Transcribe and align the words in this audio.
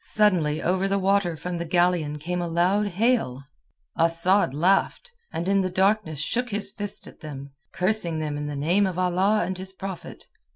Suddenly 0.00 0.60
over 0.60 0.88
the 0.88 0.98
water 0.98 1.36
from 1.36 1.58
the 1.58 1.64
galleon 1.64 2.18
came 2.18 2.42
a 2.42 2.48
loud 2.48 2.88
hail. 2.88 3.44
Asad 3.96 4.52
laughed, 4.52 5.12
and 5.32 5.46
in 5.46 5.60
the 5.60 5.70
darkness 5.70 6.18
shook 6.18 6.48
his 6.50 6.72
fist 6.72 7.06
at 7.06 7.20
them, 7.20 7.52
cursing 7.72 8.18
them 8.18 8.36
in 8.36 8.48
the 8.48 8.56
name 8.56 8.88
of 8.88 8.98
Allah 8.98 9.42
and 9.46 9.56
his 9.56 9.72
Prophet. 9.72 10.26